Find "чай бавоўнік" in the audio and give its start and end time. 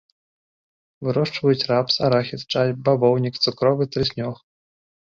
2.57-3.35